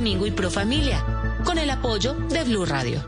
[0.00, 1.04] Domingo y Pro Familia,
[1.44, 3.06] con el apoyo de Blue Radio.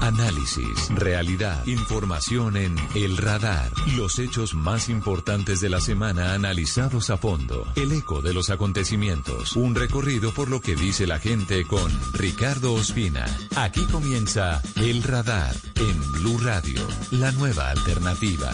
[0.00, 3.70] Análisis, realidad, información en El Radar.
[3.98, 7.70] Los hechos más importantes de la semana analizados a fondo.
[7.76, 9.56] El eco de los acontecimientos.
[9.56, 13.26] Un recorrido por lo que dice la gente con Ricardo Ospina.
[13.56, 16.80] Aquí comienza El Radar en Blue Radio,
[17.10, 18.52] la nueva alternativa.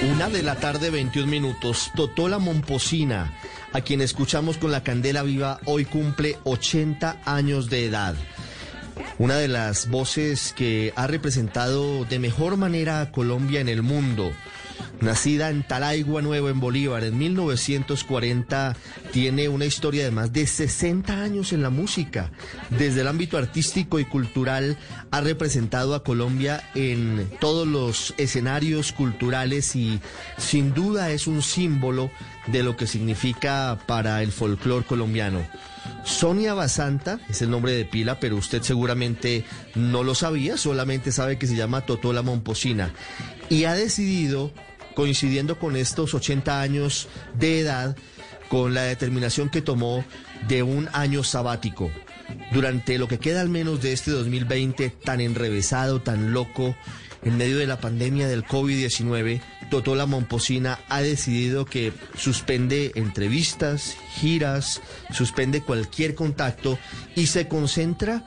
[0.00, 1.90] Una de la tarde, 21 minutos.
[1.96, 3.32] Totola Momposina,
[3.72, 8.14] a quien escuchamos con la candela viva, hoy cumple 80 años de edad.
[9.18, 14.32] Una de las voces que ha representado de mejor manera a Colombia en el mundo.
[15.00, 18.76] Nacida en Talaigua Nuevo, en Bolívar, en 1940,
[19.12, 22.32] tiene una historia de más de 60 años en la música.
[22.70, 24.76] Desde el ámbito artístico y cultural,
[25.10, 30.00] ha representado a Colombia en todos los escenarios culturales y
[30.36, 32.10] sin duda es un símbolo
[32.48, 35.46] de lo que significa para el folclore colombiano.
[36.04, 41.38] Sonia Basanta es el nombre de pila, pero usted seguramente no lo sabía, solamente sabe
[41.38, 42.92] que se llama Totola Momposina.
[43.48, 44.52] Y ha decidido,
[44.98, 47.06] coincidiendo con estos 80 años
[47.38, 47.96] de edad,
[48.48, 50.04] con la determinación que tomó
[50.48, 51.92] de un año sabático.
[52.52, 56.74] Durante lo que queda al menos de este 2020 tan enrevesado, tan loco,
[57.22, 64.82] en medio de la pandemia del COVID-19, Totola Momposina ha decidido que suspende entrevistas, giras,
[65.12, 66.76] suspende cualquier contacto
[67.14, 68.24] y se concentra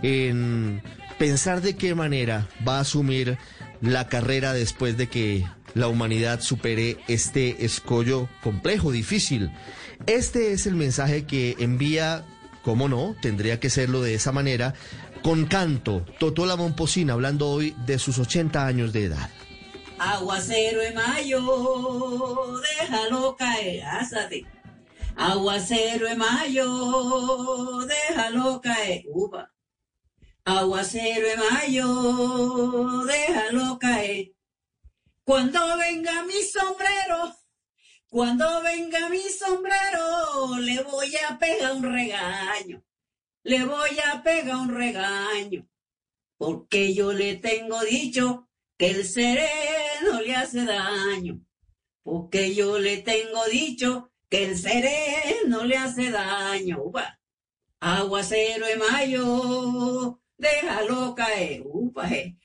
[0.00, 0.80] en
[1.18, 3.36] pensar de qué manera va a asumir
[3.82, 5.44] la carrera después de que
[5.76, 9.52] la humanidad supere este escollo complejo, difícil.
[10.06, 12.24] Este es el mensaje que envía,
[12.62, 14.72] cómo no, tendría que serlo de esa manera,
[15.22, 19.28] con canto, Totola Momposina, hablando hoy de sus 80 años de edad.
[19.98, 21.42] Aguacero de mayo,
[22.80, 24.46] déjalo caer, ásate.
[25.14, 29.52] Aguacero de mayo, déjalo caer, upa.
[30.46, 34.35] Aguacero de mayo, déjalo caer.
[35.26, 37.34] Cuando venga mi sombrero,
[38.08, 42.84] cuando venga mi sombrero, le voy a pegar un regaño.
[43.42, 45.68] Le voy a pegar un regaño.
[46.36, 48.48] Porque yo le tengo dicho
[48.78, 51.44] que el sereno le hace daño.
[52.04, 56.84] Porque yo le tengo dicho que el sereno le hace daño.
[56.84, 57.18] Upa.
[57.80, 61.62] Aguacero de mayo, déjalo caer.
[61.64, 62.36] Upa, eh.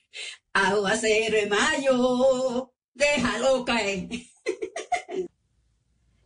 [0.52, 4.08] Aguacero de mayo, déjalo caer.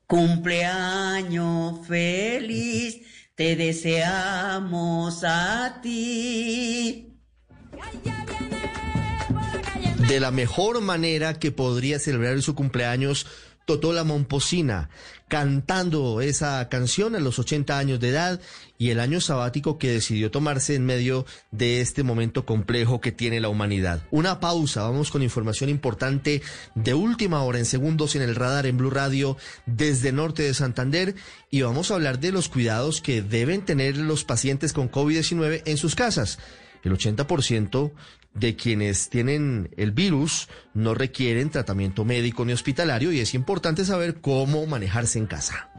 [0.06, 3.00] Cumpleaños feliz,
[3.34, 7.12] te deseamos a ti.
[10.08, 13.26] de la mejor manera que podría celebrar su cumpleaños
[13.66, 14.90] Totola Momposina,
[15.26, 18.40] cantando esa canción a los 80 años de edad
[18.78, 23.40] y el año sabático que decidió tomarse en medio de este momento complejo que tiene
[23.40, 24.02] la humanidad.
[24.12, 26.42] Una pausa, vamos con información importante
[26.76, 31.16] de última hora en segundos en el radar en Blue Radio desde norte de Santander
[31.50, 35.76] y vamos a hablar de los cuidados que deben tener los pacientes con COVID-19 en
[35.76, 36.38] sus casas.
[36.84, 37.90] El 80%
[38.38, 44.20] de quienes tienen el virus no requieren tratamiento médico ni hospitalario y es importante saber
[44.20, 45.70] cómo manejarse en casa.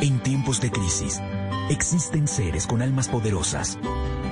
[0.00, 1.20] En tiempos de crisis,
[1.70, 3.78] existen seres con almas poderosas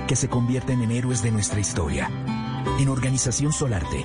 [0.06, 2.08] que se convierten en héroes de nuestra historia.
[2.78, 4.04] En Organización Solarte,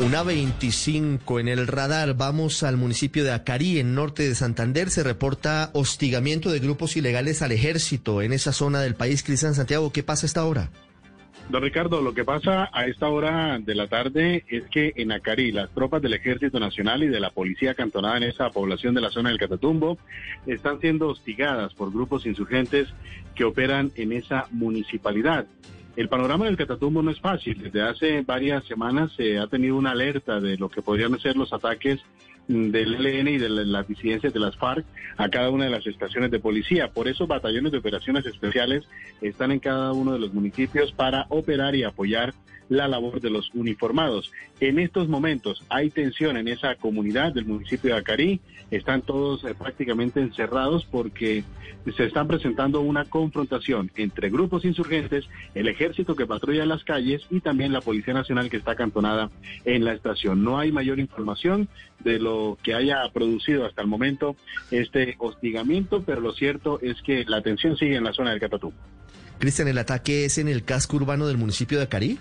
[0.00, 2.16] Una 25 en el radar.
[2.16, 4.90] Vamos al municipio de Acarí, en norte de Santander.
[4.90, 9.22] Se reporta hostigamiento de grupos ilegales al ejército en esa zona del país.
[9.22, 10.70] Cristian Santiago, ¿qué pasa a esta hora?
[11.48, 15.52] Don Ricardo, lo que pasa a esta hora de la tarde es que en Acarí
[15.52, 19.10] las tropas del Ejército Nacional y de la Policía cantonada en esa población de la
[19.10, 19.96] zona del Catatumbo
[20.46, 22.88] están siendo hostigadas por grupos insurgentes
[23.36, 25.46] que operan en esa municipalidad.
[25.96, 27.62] El panorama del Catatumbo no es fácil.
[27.62, 31.52] Desde hace varias semanas se ha tenido una alerta de lo que podrían ser los
[31.52, 32.00] ataques
[32.48, 34.84] del ELN y de las disidencias de las FARC
[35.16, 36.88] a cada una de las estaciones de policía.
[36.88, 38.84] Por eso batallones de operaciones especiales
[39.20, 42.34] están en cada uno de los municipios para operar y apoyar
[42.68, 44.32] la labor de los uniformados.
[44.60, 48.40] En estos momentos hay tensión en esa comunidad del municipio de Acarí.
[48.70, 51.44] Están todos eh, prácticamente encerrados porque
[51.96, 57.40] se están presentando una confrontación entre grupos insurgentes, el ejército que patrulla las calles y
[57.40, 59.30] también la Policía Nacional que está acantonada
[59.64, 60.42] en la estación.
[60.42, 61.68] No hay mayor información
[62.04, 64.36] de lo que haya producido hasta el momento
[64.70, 68.72] este hostigamiento, pero lo cierto es que la tensión sigue en la zona del Catatú.
[69.38, 72.18] Cristian, ¿el ataque es en el casco urbano del municipio de Acarí?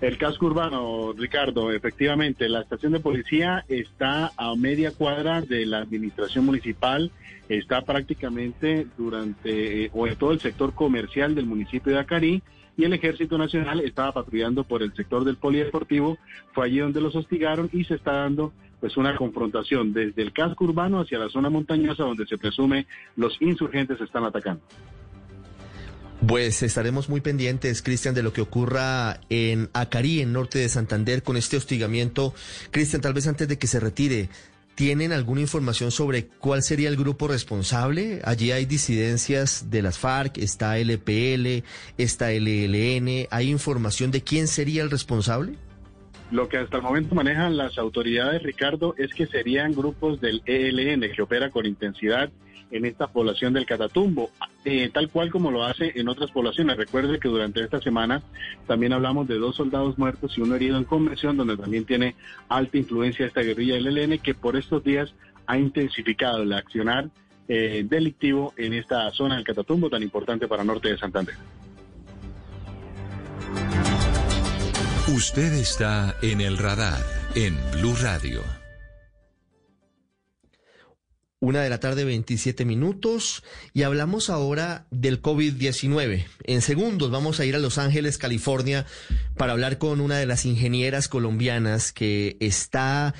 [0.00, 5.78] El casco urbano, Ricardo, efectivamente, la estación de policía está a media cuadra de la
[5.78, 7.10] administración municipal,
[7.50, 12.42] está prácticamente durante eh, o en todo el sector comercial del municipio de Acarí
[12.78, 16.16] y el Ejército Nacional estaba patrullando por el sector del polideportivo,
[16.54, 20.64] fue allí donde los hostigaron y se está dando pues una confrontación desde el casco
[20.64, 22.86] urbano hacia la zona montañosa donde se presume
[23.16, 24.62] los insurgentes están atacando.
[26.26, 31.22] Pues estaremos muy pendientes, Cristian, de lo que ocurra en Acarí, en norte de Santander,
[31.22, 32.34] con este hostigamiento.
[32.70, 34.28] Cristian, tal vez antes de que se retire,
[34.74, 38.20] ¿tienen alguna información sobre cuál sería el grupo responsable?
[38.24, 41.64] Allí hay disidencias de las FARC, está LPL,
[41.96, 43.26] está LLN.
[43.30, 45.56] ¿Hay información de quién sería el responsable?
[46.30, 51.12] Lo que hasta el momento manejan las autoridades, Ricardo, es que serían grupos del ELN
[51.12, 52.30] que opera con intensidad
[52.70, 54.30] en esta población del Catatumbo,
[54.64, 56.76] eh, tal cual como lo hace en otras poblaciones.
[56.76, 58.22] Recuerde que durante esta semana
[58.68, 62.14] también hablamos de dos soldados muertos y uno herido en convención, donde también tiene
[62.48, 65.12] alta influencia esta guerrilla del ELN, que por estos días
[65.46, 67.08] ha intensificado el accionar
[67.48, 71.34] eh, delictivo en esta zona del Catatumbo tan importante para norte de Santander.
[75.14, 77.04] Usted está en el radar
[77.34, 78.44] en Blue Radio.
[81.40, 83.42] Una de la tarde, 27 minutos,
[83.72, 86.26] y hablamos ahora del COVID-19.
[86.44, 88.86] En segundos vamos a ir a Los Ángeles, California,
[89.36, 93.12] para hablar con una de las ingenieras colombianas que está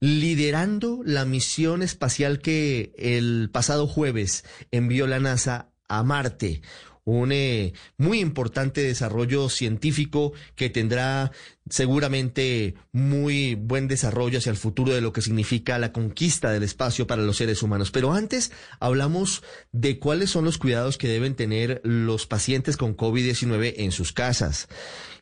[0.00, 6.60] liderando la misión espacial que el pasado jueves envió la NASA a Marte
[7.06, 11.30] un eh, muy importante desarrollo científico que tendrá
[11.70, 17.06] seguramente muy buen desarrollo hacia el futuro de lo que significa la conquista del espacio
[17.06, 17.92] para los seres humanos.
[17.92, 18.50] Pero antes
[18.80, 24.12] hablamos de cuáles son los cuidados que deben tener los pacientes con COVID-19 en sus
[24.12, 24.66] casas.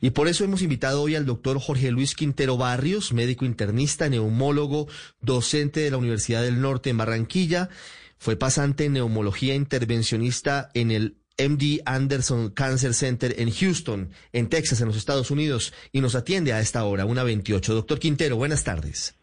[0.01, 4.87] Y por eso hemos invitado hoy al doctor Jorge Luis Quintero Barrios, médico internista, neumólogo,
[5.21, 7.69] docente de la Universidad del Norte en Barranquilla.
[8.17, 14.81] Fue pasante en neumología intervencionista en el MD Anderson Cancer Center en Houston, en Texas,
[14.81, 17.73] en los Estados Unidos, y nos atiende a esta hora, una 28.
[17.73, 19.15] Doctor Quintero, buenas tardes.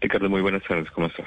[0.00, 1.26] Ricardo, muy buenas tardes, ¿cómo estás?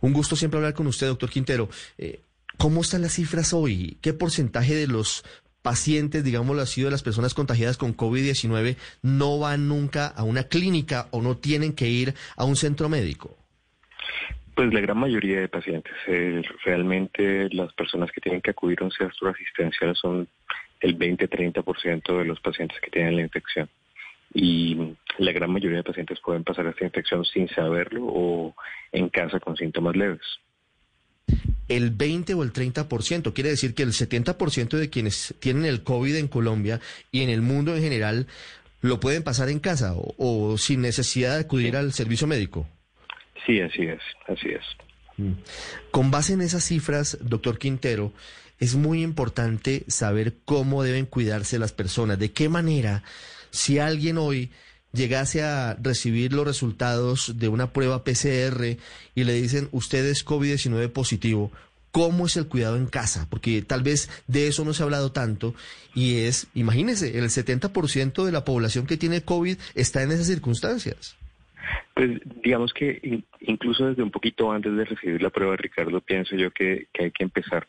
[0.00, 1.68] Un gusto siempre hablar con usted, doctor Quintero.
[1.98, 2.20] Eh,
[2.58, 3.98] ¿Cómo están las cifras hoy?
[4.00, 5.24] ¿Qué porcentaje de los
[5.62, 11.08] pacientes, digámoslo así, de las personas contagiadas con COVID-19 no van nunca a una clínica
[11.10, 13.36] o no tienen que ir a un centro médico?
[14.56, 15.92] Pues la gran mayoría de pacientes.
[16.06, 20.26] Eh, realmente las personas que tienen que acudir a un centro asistencial son
[20.80, 23.68] el 20-30% de los pacientes que tienen la infección.
[24.32, 28.54] Y la gran mayoría de pacientes pueden pasar esta infección sin saberlo o
[28.92, 30.22] en casa con síntomas leves.
[31.68, 36.16] El 20 o el 30%, quiere decir que el 70% de quienes tienen el COVID
[36.16, 36.80] en Colombia
[37.12, 38.26] y en el mundo en general
[38.80, 42.66] lo pueden pasar en casa o, sin necesidad de acudir al servicio médico.
[43.44, 44.64] Sí, así es, así es.
[45.16, 45.32] Mm.
[45.90, 48.12] Con base en esas cifras, doctor Quintero,
[48.58, 53.02] es muy importante saber cómo deben cuidarse las personas, de qué manera,
[53.50, 54.50] si alguien hoy
[54.92, 58.76] llegase a recibir los resultados de una prueba PCR
[59.14, 61.52] y le dicen usted es COVID-19 positivo,
[61.92, 63.26] ¿cómo es el cuidado en casa?
[63.28, 65.54] Porque tal vez de eso no se ha hablado tanto
[65.94, 71.16] y es, imagínese, el 70% de la población que tiene COVID está en esas circunstancias.
[71.96, 76.50] Pues digamos que incluso desde un poquito antes de recibir la prueba, Ricardo, pienso yo
[76.50, 77.68] que, hay que empezar.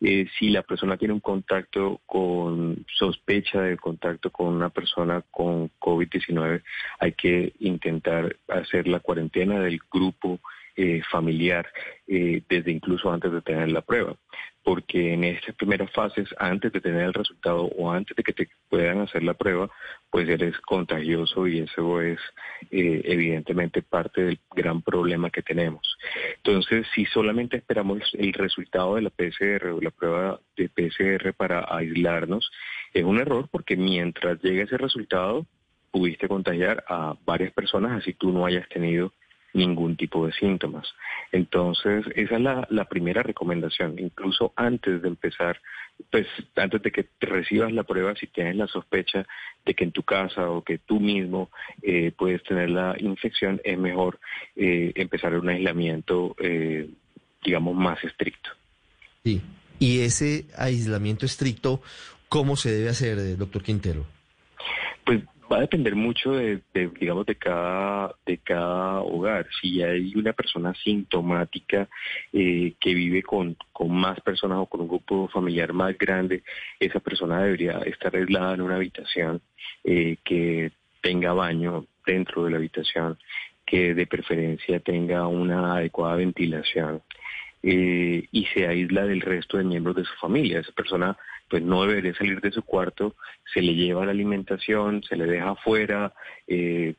[0.00, 5.70] Eh, si la persona tiene un contacto con sospecha de contacto con una persona con
[5.78, 6.60] COVID-19,
[6.98, 10.40] hay que intentar hacer la cuarentena del grupo
[10.74, 11.68] eh, familiar
[12.08, 14.16] eh, desde incluso antes de tener la prueba.
[14.68, 18.50] Porque en estas primeras fases, antes de tener el resultado o antes de que te
[18.68, 19.70] puedan hacer la prueba,
[20.10, 22.18] pues eres contagioso y eso es
[22.70, 25.96] eh, evidentemente parte del gran problema que tenemos.
[26.36, 31.64] Entonces, si solamente esperamos el resultado de la PCR o la prueba de PCR para
[31.74, 32.50] aislarnos,
[32.92, 35.46] es un error porque mientras llegue ese resultado,
[35.90, 39.14] pudiste contagiar a varias personas así tú no hayas tenido
[39.52, 40.86] ningún tipo de síntomas.
[41.32, 43.98] Entonces, esa es la, primera recomendación.
[43.98, 45.60] Incluso antes de empezar,
[46.10, 46.26] pues
[46.56, 49.26] antes de que te recibas la prueba, si tienes la sospecha
[49.64, 51.50] de que en tu casa o que tú mismo
[51.82, 54.18] eh, puedes tener la infección, es mejor
[54.56, 56.88] eh, empezar un aislamiento, eh,
[57.44, 58.50] digamos, más estricto.
[59.24, 59.42] Sí.
[59.78, 61.82] Y ese aislamiento estricto,
[62.28, 64.06] ¿cómo se debe hacer, doctor Quintero?
[65.04, 69.46] Pues Va a depender mucho de, digamos, de cada, de cada hogar.
[69.60, 71.88] Si hay una persona sintomática
[72.32, 76.42] eh, que vive con, con más personas o con un grupo familiar más grande,
[76.78, 79.40] esa persona debería estar aislada en una habitación
[79.84, 83.18] eh, que tenga baño dentro de la habitación,
[83.64, 87.02] que de preferencia tenga una adecuada ventilación
[87.62, 90.60] eh, y se aísla del resto de miembros de su familia.
[90.60, 91.16] Esa persona
[91.48, 93.16] pues no debería salir de su cuarto,
[93.52, 96.12] se le lleva la alimentación, se le deja afuera,
[96.46, 96.94] eh,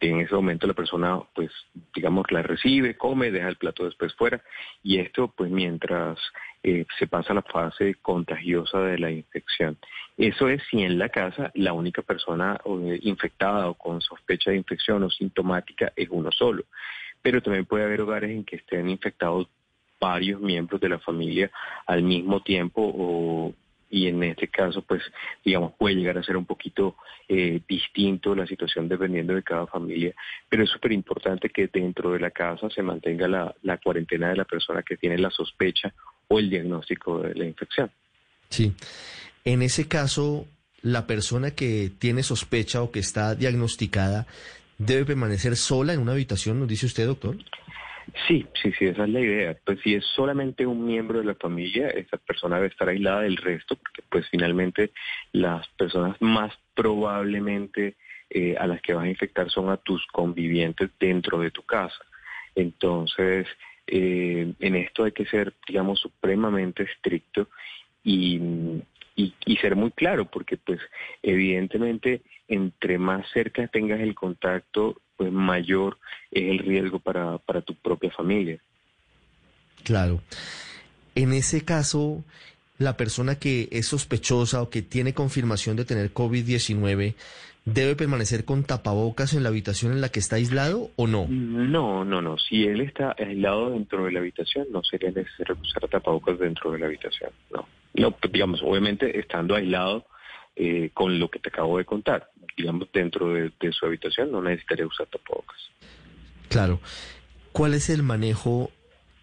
[0.00, 1.50] en ese momento la persona, pues,
[1.94, 4.42] digamos, la recibe, come, deja el plato después fuera,
[4.82, 6.18] y esto, pues, mientras
[6.62, 9.78] eh, se pasa la fase contagiosa de la infección.
[10.16, 14.56] Eso es si en la casa la única persona eh, infectada o con sospecha de
[14.56, 16.64] infección o sintomática es uno solo.
[17.22, 19.48] Pero también puede haber hogares en que estén infectados
[20.02, 21.48] varios miembros de la familia
[21.86, 23.54] al mismo tiempo o
[23.94, 25.02] y en este caso, pues,
[25.44, 26.96] digamos, puede llegar a ser un poquito
[27.28, 30.14] eh, distinto la situación dependiendo de cada familia,
[30.48, 34.36] pero es súper importante que dentro de la casa se mantenga la, la cuarentena de
[34.36, 35.92] la persona que tiene la sospecha
[36.28, 37.90] o el diagnóstico de la infección.
[38.48, 38.72] Sí,
[39.44, 40.46] en ese caso,
[40.80, 44.26] la persona que tiene sospecha o que está diagnosticada
[44.78, 47.36] debe permanecer sola en una habitación, nos dice usted, doctor.
[48.26, 49.56] Sí, sí, sí, esa es la idea.
[49.64, 53.36] Pues si es solamente un miembro de la familia, esa persona debe estar aislada del
[53.36, 54.92] resto, porque pues finalmente
[55.32, 57.96] las personas más probablemente
[58.30, 62.04] eh, a las que vas a infectar son a tus convivientes dentro de tu casa.
[62.54, 63.46] Entonces,
[63.86, 67.48] eh, en esto hay que ser, digamos, supremamente estricto
[68.04, 68.40] y,
[69.24, 70.80] y, y, ser muy claro, porque pues
[71.22, 75.98] evidentemente entre más cerca tengas el contacto, pues mayor
[76.30, 78.58] es el riesgo para, para tu propia familia.
[79.84, 80.20] Claro.
[81.14, 82.24] En ese caso,
[82.78, 87.14] la persona que es sospechosa o que tiene confirmación de tener COVID-19
[87.64, 91.26] debe permanecer con tapabocas en la habitación en la que está aislado o no?
[91.28, 92.38] No, no, no.
[92.38, 96.80] Si él está aislado dentro de la habitación, no sería necesario usar tapabocas dentro de
[96.80, 97.30] la habitación.
[97.52, 100.06] No, no pues, digamos, obviamente estando aislado
[100.56, 104.86] eh, con lo que te acabo de contar digamos, dentro de, su habitación, no necesitaría
[104.86, 105.58] usar tapabocas.
[106.48, 106.80] Claro.
[107.52, 108.70] ¿Cuál es el manejo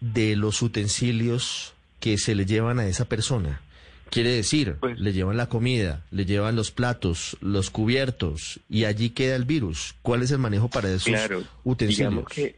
[0.00, 3.60] de los utensilios que se le llevan a esa persona?
[4.10, 9.10] Quiere decir, pues le llevan la comida, le llevan los platos, los cubiertos y allí
[9.10, 9.94] queda el virus.
[10.02, 12.10] ¿Cuál es el manejo para esos claro, utensilios?
[12.10, 12.56] Digamos que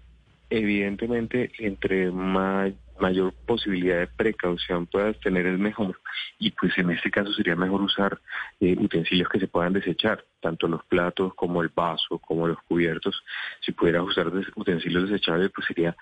[0.48, 6.00] evidentemente entre más mayor posibilidad de precaución puedas tener es mejor.
[6.38, 8.18] Y pues en este caso sería mejor usar
[8.60, 13.22] eh, utensilios que se puedan desechar, tanto los platos como el vaso, como los cubiertos.
[13.60, 15.94] Si pudieras usar utensilios desechables, pues sería,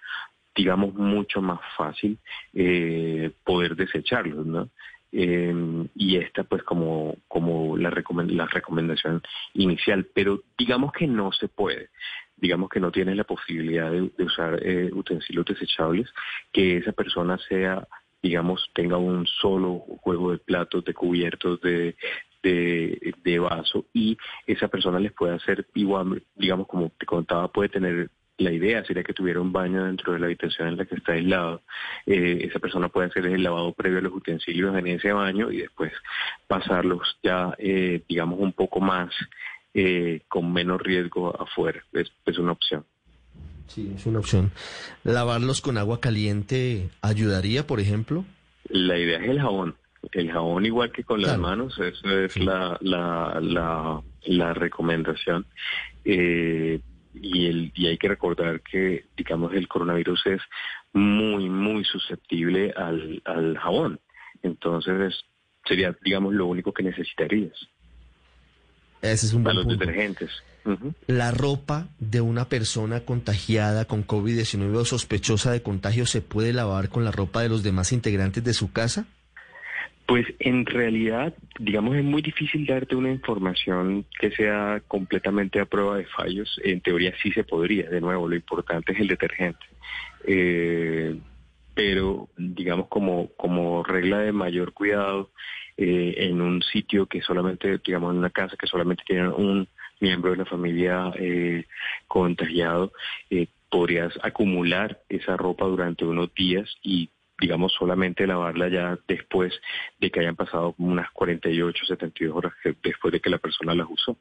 [0.54, 2.19] digamos, mucho más fácil
[2.54, 4.69] eh, poder desecharlos, ¿no?
[5.12, 5.52] Eh,
[5.97, 7.90] y esta pues como, como la,
[8.28, 9.23] la recomendación
[9.54, 11.88] inicial, pero digamos que no se puede
[12.41, 16.09] digamos que no tiene la posibilidad de, usar eh, utensilios desechables,
[16.53, 17.87] que esa persona sea,
[18.23, 21.97] digamos, tenga un solo juego de platos, de cubiertos, de,
[22.43, 24.17] de, de vaso y
[24.47, 29.03] esa persona les puede hacer igual, digamos, como te contaba, puede tener la idea sería
[29.03, 31.63] que tuviera un baño dentro de la habitación en la que está aislado.
[32.07, 35.59] Eh, esa persona puede hacer el lavado previo a los utensilios en ese baño y
[35.59, 35.93] después
[36.47, 39.11] pasarlos ya, eh, digamos, un poco más
[39.75, 41.83] eh, con menos riesgo afuera.
[41.93, 42.85] Es, es una opción.
[43.67, 44.50] Sí, es una opción.
[45.05, 48.25] ¿Lavarlos con agua caliente ayudaría, por ejemplo?
[48.69, 49.77] La idea es el jabón.
[50.12, 55.47] El jabón igual que con las manos, eso es la, la, la, la, recomendación.
[56.05, 56.81] Eh,
[57.15, 60.41] y, el, y hay que recordar que, digamos, el coronavirus es
[60.93, 64.00] muy, muy susceptible al, al jabón.
[64.43, 65.15] Entonces,
[65.65, 67.69] sería, digamos, lo único que necesitarías.
[69.02, 69.85] Ese es un A buen los punto.
[69.85, 70.30] detergentes.
[71.07, 76.90] La ropa de una persona contagiada con COVID-19 o sospechosa de contagio se puede lavar
[76.90, 79.07] con la ropa de los demás integrantes de su casa?
[80.07, 85.97] Pues en realidad, digamos, es muy difícil darte una información que sea completamente a prueba
[85.97, 86.61] de fallos.
[86.62, 89.64] En teoría sí se podría, de nuevo, lo importante es el detergente.
[90.26, 91.16] Eh,
[91.75, 95.30] pero, digamos, como, como regla de mayor cuidado,
[95.83, 99.67] eh, en un sitio que solamente, digamos, en una casa que solamente tiene un
[99.99, 101.65] miembro de la familia eh,
[102.07, 102.93] contagiado,
[103.31, 107.09] eh, podrías acumular esa ropa durante unos días y
[107.41, 109.59] digamos, solamente lavarla ya después
[109.99, 114.19] de que hayan pasado unas 48, 72 horas después de que la persona las usó.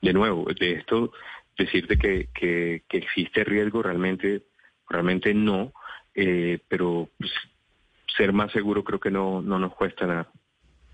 [0.00, 1.12] De nuevo, de esto,
[1.58, 4.44] decirte que, que, que existe riesgo realmente,
[4.88, 5.74] realmente no,
[6.14, 7.30] eh, pero pues,
[8.16, 10.28] ser más seguro creo que no, no nos cuesta nada.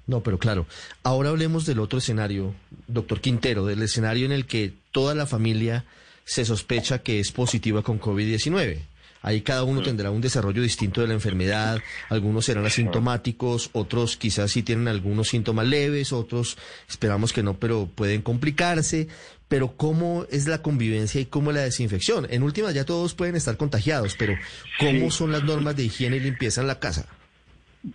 [0.06, 0.66] No, pero claro.
[1.02, 2.54] Ahora hablemos del otro escenario,
[2.86, 5.84] doctor Quintero, del escenario en el que toda la familia
[6.24, 8.80] se sospecha que es positiva con COVID-19.
[9.24, 11.80] Ahí cada uno tendrá un desarrollo distinto de la enfermedad,
[12.10, 16.58] algunos serán asintomáticos, otros quizás sí tienen algunos síntomas leves, otros
[16.90, 19.08] esperamos que no, pero pueden complicarse.
[19.48, 22.26] Pero ¿cómo es la convivencia y cómo es la desinfección?
[22.28, 24.34] En última ya todos pueden estar contagiados, pero
[24.78, 27.06] ¿cómo son las normas de higiene y limpieza en la casa?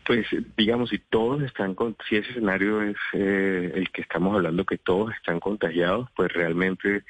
[0.05, 4.65] Pues digamos, si todos están, con, si ese escenario es eh, el que estamos hablando,
[4.65, 7.03] que todos están contagiados, pues realmente,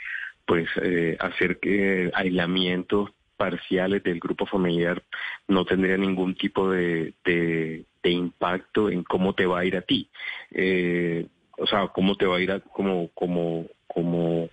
[0.46, 5.02] pues eh, hacer que aislamientos parciales del grupo familiar
[5.48, 10.10] no tendría ningún tipo de, de, impacto en cómo te va a ir a ti.
[10.52, 14.50] Eh, o sea, cómo te va a ir a, como, como, como,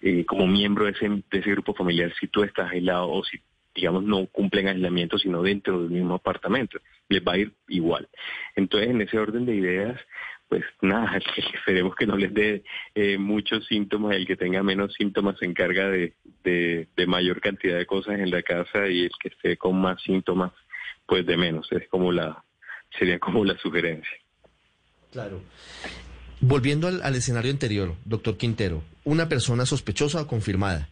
[0.00, 3.38] eh, como miembro de ese, de ese grupo familiar si tú estás aislado o si
[3.74, 6.78] digamos, no cumplen aislamiento, sino dentro del mismo apartamento.
[7.08, 8.08] Les va a ir igual.
[8.54, 10.00] Entonces, en ese orden de ideas,
[10.48, 11.18] pues nada,
[11.54, 12.62] esperemos que no les dé
[12.94, 14.14] eh, muchos síntomas.
[14.14, 18.30] El que tenga menos síntomas se encarga de, de, de mayor cantidad de cosas en
[18.30, 20.52] la casa y el que esté con más síntomas,
[21.06, 21.66] pues de menos.
[21.72, 22.44] Es como la,
[22.98, 24.16] sería como la sugerencia.
[25.10, 25.40] Claro.
[26.40, 30.88] Volviendo al, al escenario anterior, doctor Quintero, una persona sospechosa o confirmada.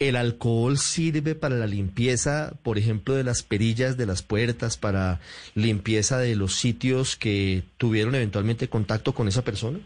[0.00, 5.20] ¿El alcohol sirve para la limpieza, por ejemplo, de las perillas de las puertas, para
[5.54, 9.78] limpieza de los sitios que tuvieron eventualmente contacto con esa persona?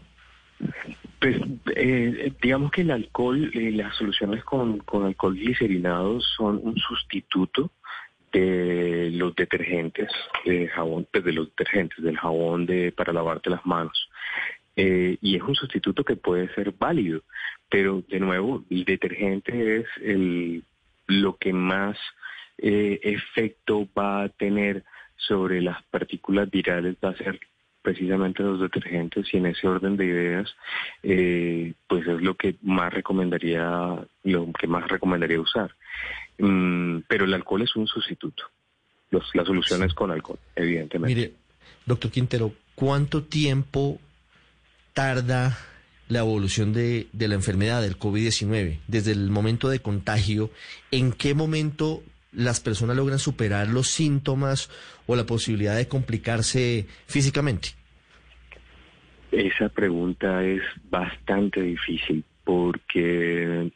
[1.19, 1.35] Pues
[1.75, 7.71] eh, digamos que el alcohol, eh, las soluciones con, con alcohol glicerinado son un sustituto
[8.31, 10.07] de los detergentes,
[10.45, 14.09] de jabón, pues, de los detergentes, del jabón de para lavarte las manos.
[14.77, 17.21] Eh, y es un sustituto que puede ser válido,
[17.69, 20.63] pero de nuevo, el detergente es el,
[21.07, 21.97] lo que más
[22.57, 24.83] eh, efecto va a tener
[25.17, 27.39] sobre las partículas virales, va a ser
[27.81, 30.55] precisamente los detergentes y en ese orden de ideas,
[31.03, 35.71] eh, pues es lo que más recomendaría, lo que más recomendaría usar.
[36.39, 38.43] Mm, pero el alcohol es un sustituto.
[39.11, 41.15] Los, la solución es con alcohol, evidentemente.
[41.15, 41.33] Mire,
[41.85, 43.99] doctor Quintero, ¿cuánto tiempo
[44.93, 45.55] tarda
[46.07, 48.79] la evolución de, de la enfermedad del COVID-19?
[48.87, 50.49] Desde el momento de contagio,
[50.91, 54.69] ¿en qué momento las personas logran superar los síntomas
[55.07, 57.69] o la posibilidad de complicarse físicamente?
[59.31, 63.71] Esa pregunta es bastante difícil porque,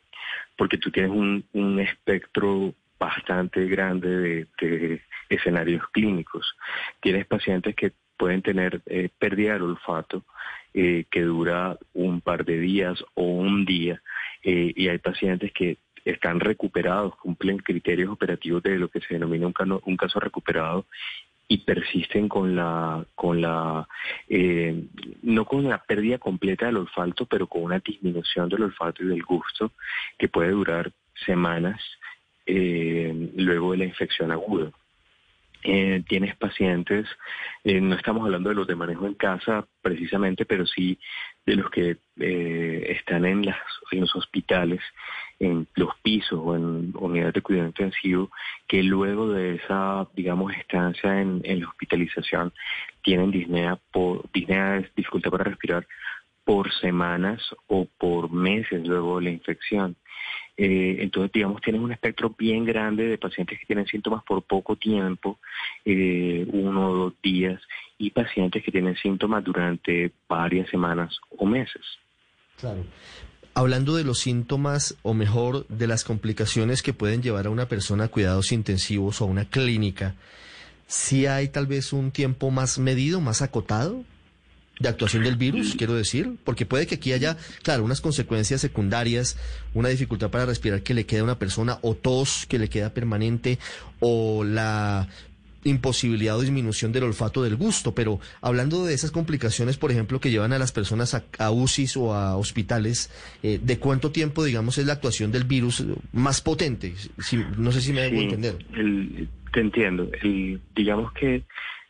[0.57, 6.55] porque tú tienes un, un espectro bastante grande de, de escenarios clínicos.
[7.01, 10.23] Tienes pacientes que pueden tener eh, pérdida del olfato
[10.73, 14.01] eh, que dura un par de días o un día
[14.43, 19.47] eh, y hay pacientes que están recuperados, cumplen criterios operativos de lo que se denomina
[19.47, 20.85] un, cano- un caso recuperado
[21.47, 23.87] y persisten con la, con la,
[24.27, 24.85] eh,
[25.23, 29.23] no con la pérdida completa del olfato, pero con una disminución del olfato y del
[29.23, 29.71] gusto
[30.17, 30.91] que puede durar
[31.25, 31.81] semanas
[32.45, 34.71] eh, luego de la infección aguda.
[35.63, 37.05] Eh, tienes pacientes,
[37.65, 40.97] eh, no estamos hablando de los de manejo en casa precisamente, pero sí
[41.45, 43.57] de los que eh, están en, las,
[43.91, 44.79] en los hospitales,
[45.37, 48.31] en los pisos o en unidades de cuidado intensivo,
[48.69, 52.53] que luego de esa, digamos, estancia en, la hospitalización
[53.03, 55.85] tienen disnea, por, disnea es dificultad para respirar
[56.45, 59.97] por semanas o por meses luego de la infección.
[60.61, 64.75] Eh, entonces, digamos, tienen un espectro bien grande de pacientes que tienen síntomas por poco
[64.75, 65.39] tiempo,
[65.85, 67.61] eh, uno o dos días,
[67.97, 71.81] y pacientes que tienen síntomas durante varias semanas o meses.
[72.59, 72.83] Claro.
[73.53, 78.05] hablando de los síntomas, o mejor, de las complicaciones que pueden llevar a una persona
[78.05, 80.15] a cuidados intensivos o a una clínica,
[80.87, 84.03] ¿sí hay tal vez un tiempo más medido, más acotado?
[84.79, 89.37] De actuación del virus, quiero decir, porque puede que aquí haya, claro, unas consecuencias secundarias,
[89.73, 92.93] una dificultad para respirar que le queda a una persona, o tos que le queda
[92.93, 93.59] permanente,
[93.99, 95.07] o la
[95.65, 100.31] imposibilidad o disminución del olfato del gusto, pero hablando de esas complicaciones, por ejemplo, que
[100.31, 103.11] llevan a las personas a, a UCIs o a hospitales,
[103.43, 106.93] eh, ¿de cuánto tiempo, digamos, es la actuación del virus más potente?
[107.19, 108.65] Si, no sé si me debo entender.
[108.73, 110.09] El, te entiendo.
[110.21, 111.43] El, digamos que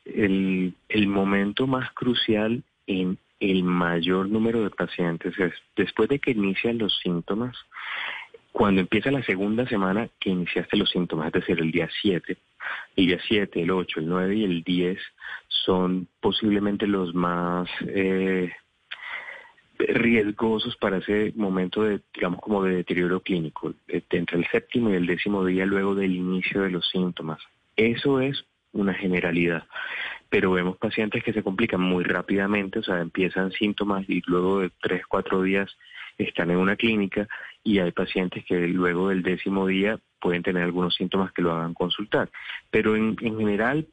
[0.06, 6.32] el, el momento más crucial en el mayor número de pacientes es después de que
[6.32, 7.56] inician los síntomas,
[8.52, 12.36] cuando empieza la segunda semana que iniciaste los síntomas, es decir, el día 7,
[12.96, 15.00] el día 7, el 8, el 9 y el 10
[15.48, 18.52] son posiblemente los más eh,
[19.78, 25.06] riesgosos para ese momento de, digamos, como de deterioro clínico, entre el séptimo y el
[25.06, 27.40] décimo día luego del inicio de los síntomas.
[27.76, 29.64] Eso es una generalidad
[30.30, 34.72] pero vemos pacientes que se complican muy rápidamente, o sea, empiezan síntomas y luego de
[34.82, 35.76] tres, cuatro días
[36.18, 37.28] están en una clínica
[37.64, 41.74] y hay pacientes que luego del décimo día pueden tener algunos síntomas que lo hagan
[41.74, 42.30] consultar.
[42.70, 43.88] Pero en, general,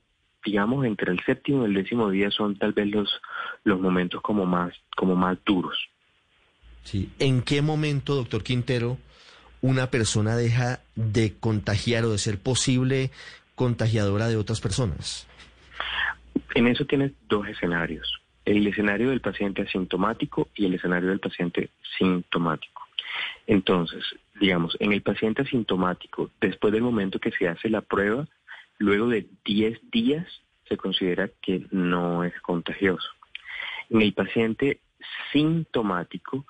[0.44, 3.20] digamos, entre el séptimo y el décimo día son tal vez los,
[3.64, 5.88] los momentos como más, como más duros.
[6.82, 7.10] Sí.
[7.18, 8.98] ¿En qué momento, doctor Quintero,
[9.60, 13.10] una persona deja de contagiar o de ser posible
[13.54, 15.26] contagiadora de otras personas?
[16.54, 21.70] En eso tienes dos escenarios, el escenario del paciente asintomático y el escenario del paciente
[21.98, 22.82] sintomático.
[23.46, 24.04] Entonces,
[24.40, 28.26] digamos, en el paciente asintomático, después del momento que se hace la prueba,
[28.78, 30.26] luego de 10 días
[30.68, 33.08] se considera que no es contagioso.
[33.90, 34.80] En el paciente
[35.32, 36.44] sintomático,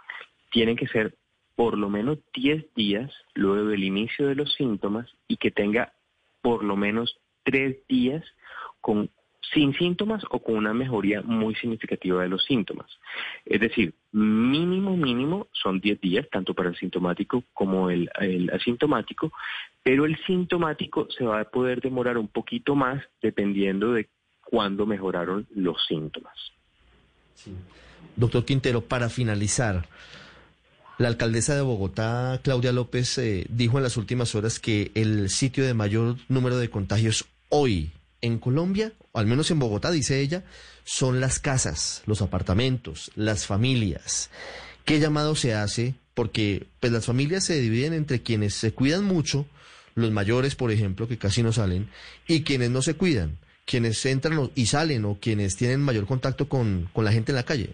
[0.50, 1.14] tienen que ser
[1.54, 5.92] por lo menos 10 días luego del inicio de los síntomas y que tenga
[6.42, 8.24] por lo menos 3 días
[8.80, 9.10] con
[9.52, 12.86] sin síntomas o con una mejoría muy significativa de los síntomas.
[13.44, 18.10] Es decir, mínimo, mínimo son 10 días, tanto para el sintomático como el,
[18.52, 19.32] asintomático,
[19.82, 24.08] pero el sintomático se va a poder demorar un poquito más dependiendo de
[24.44, 26.34] cuándo mejoraron los síntomas.
[28.16, 29.86] Doctor Quintero, para finalizar,
[30.98, 35.64] la alcaldesa de Bogotá, Claudia López, eh, dijo en las últimas horas que el sitio
[35.64, 40.44] de mayor número de contagios hoy en Colombia, o al menos en Bogotá, dice ella,
[40.84, 44.30] son las casas, los apartamentos, las familias.
[44.84, 45.94] ¿Qué llamado se hace?
[46.14, 49.46] Porque pues, las familias se dividen entre quienes se cuidan mucho,
[49.94, 51.88] los mayores, por ejemplo, que casi no salen,
[52.26, 56.88] y quienes no se cuidan, quienes entran y salen o quienes tienen mayor contacto con,
[56.92, 57.70] con la gente en la calle.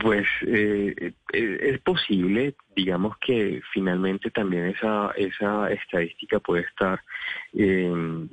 [0.00, 7.00] Pues eh, eh, es posible, digamos que finalmente también esa, esa estadística puede estar,
[7.54, 8.26] eh,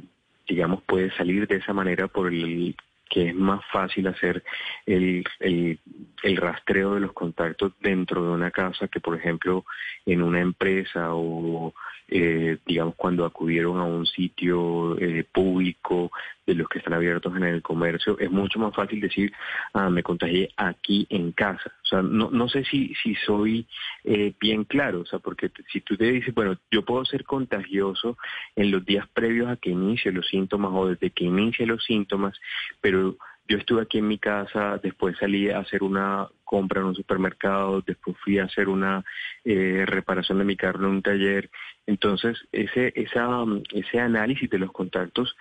[0.47, 2.75] digamos, puede salir de esa manera por el
[3.09, 4.43] que es más fácil hacer
[4.85, 5.79] el, el,
[6.23, 9.63] el, rastreo de los contactos dentro de una casa que, por ejemplo,
[10.05, 11.73] en una empresa o
[12.07, 16.11] eh, digamos, cuando acudieron a un sitio eh, público
[16.45, 19.33] de los que están abiertos en el comercio, es mucho más fácil decir,
[19.73, 21.71] ah, me contagié aquí en casa.
[21.83, 23.65] O sea, no, no sé si, si soy
[24.03, 28.17] eh, bien claro, o sea, porque si tú te dices, bueno, yo puedo ser contagioso
[28.55, 32.39] en los días previos a que inicie los síntomas o desde que inicie los síntomas,
[32.81, 36.95] pero yo estuve aquí en mi casa, después salí a hacer una compra en un
[36.95, 39.03] supermercado, después fui a hacer una
[39.43, 41.49] eh, reparación de mi carro en un taller.
[41.85, 45.35] Entonces, ese, ese análisis de los contactos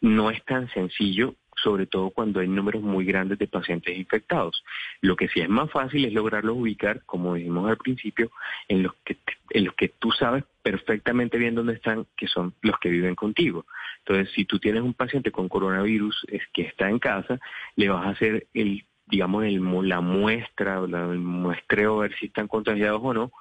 [0.00, 4.62] no es tan sencillo sobre todo cuando hay números muy grandes de pacientes infectados.
[5.00, 8.30] Lo que sí es más fácil es lograrlos ubicar, como dijimos al principio,
[8.68, 9.16] en los que,
[9.50, 13.66] en los que tú sabes perfectamente bien dónde están, que son los que viven contigo.
[13.98, 17.40] Entonces, si tú tienes un paciente con coronavirus es que está en casa,
[17.74, 22.48] le vas a hacer el digamos, el, la muestra, el muestreo, a ver si están
[22.48, 23.32] contagiados o no,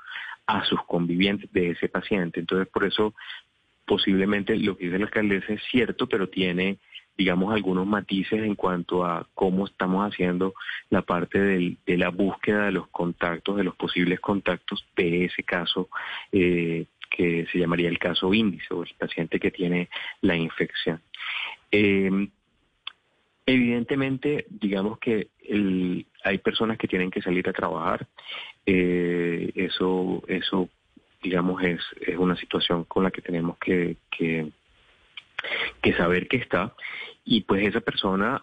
[0.45, 2.39] a sus convivientes de ese paciente.
[2.39, 3.15] Entonces, por eso,
[3.86, 6.78] posiblemente lo que dice la alcaldesa es cierto, pero tiene
[7.17, 10.54] digamos, algunos matices en cuanto a cómo estamos haciendo
[10.89, 15.43] la parte del, de la búsqueda de los contactos, de los posibles contactos de ese
[15.43, 15.89] caso
[16.32, 19.89] eh, que se llamaría el caso índice o el paciente que tiene
[20.21, 21.01] la infección.
[21.71, 22.28] Eh,
[23.45, 25.30] evidentemente, digamos que
[26.23, 28.08] hay personas que tienen que salir a trabajar.
[28.65, 30.69] Eh, eso, eso,
[31.21, 33.97] digamos, es, es una situación con la que tenemos que,
[35.81, 36.73] que saber que está
[37.23, 38.41] y pues esa persona,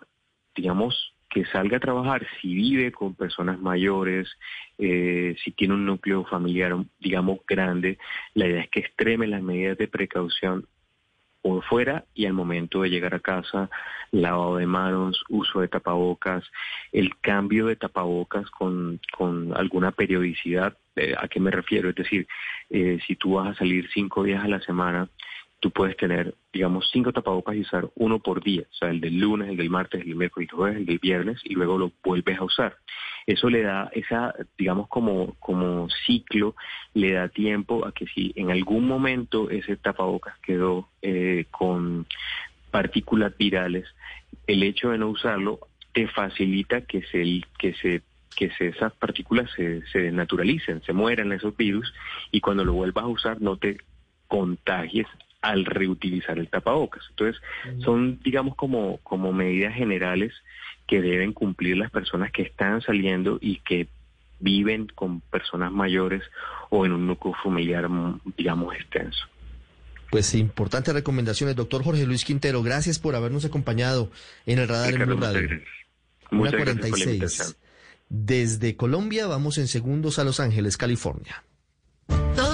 [0.55, 4.29] digamos, que salga a trabajar si vive con personas mayores,
[4.77, 7.99] eh, si tiene un núcleo familiar, digamos, grande,
[8.35, 10.67] la idea es que extreme las medidas de precaución
[11.41, 13.71] por fuera y al momento de llegar a casa,
[14.11, 16.45] lavado de manos, uso de tapabocas,
[16.93, 20.77] el cambio de tapabocas con, con alguna periodicidad.
[20.97, 21.89] Eh, ¿A qué me refiero?
[21.89, 22.29] Es decir,
[22.71, 25.09] eh, si tú vas a salir cinco días a la semana,
[25.63, 29.21] tú puedes tener, digamos, cinco tapabocas y usar uno por día, o sea, el del
[29.21, 31.93] lunes, el del martes, el del miércoles, el jueves, el del viernes, y luego lo
[32.03, 32.77] vuelves a usar.
[33.29, 36.57] Eso le da esa, digamos, como, como ciclo,
[36.95, 42.07] le da tiempo a que si en algún momento ese tapabocas quedó eh, con
[42.73, 43.87] partículas virales,
[44.49, 45.61] el hecho de no usarlo
[45.93, 48.03] te facilita que se, que se
[48.35, 51.93] que esas partículas se, se desnaturalicen, se mueran esos virus
[52.33, 53.77] y cuando lo vuelvas a usar no te
[54.27, 55.07] contagies
[55.43, 57.05] al reutilizar el tapabocas.
[57.11, 57.43] Entonces,
[57.85, 60.33] son, digamos, como, como medidas generales
[60.87, 63.89] que deben cumplir las personas que están saliendo y que
[64.39, 66.23] viven con personas mayores
[66.71, 67.89] o en un núcleo familiar,
[68.37, 69.27] digamos, extenso.
[70.11, 72.63] Pues importantes recomendaciones, doctor Jorge Luis Quintero.
[72.63, 74.11] Gracias por habernos acompañado
[74.47, 75.49] en el radar en Blue Radio.
[76.31, 77.55] Muchas gracias por la
[78.09, 81.43] Desde Colombia vamos en segundos a Los Ángeles, California.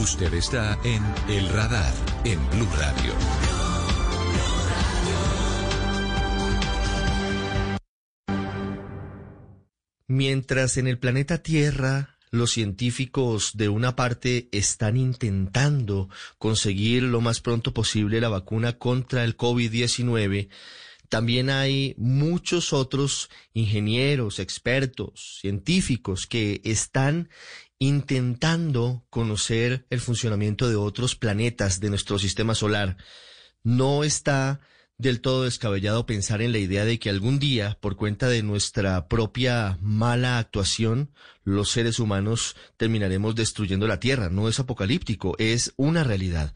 [0.00, 3.14] Usted está en El Radar, en Blue Radio.
[10.08, 17.40] Mientras en el planeta Tierra los científicos de una parte están intentando conseguir lo más
[17.40, 20.48] pronto posible la vacuna contra el COVID-19,
[21.08, 27.28] también hay muchos otros ingenieros, expertos, científicos que están
[27.86, 32.96] intentando conocer el funcionamiento de otros planetas de nuestro sistema solar.
[33.62, 34.60] No está
[34.96, 39.08] del todo descabellado pensar en la idea de que algún día, por cuenta de nuestra
[39.08, 44.30] propia mala actuación, los seres humanos terminaremos destruyendo la Tierra.
[44.30, 46.54] No es apocalíptico, es una realidad.